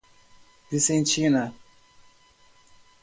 [0.71, 1.53] Vicentina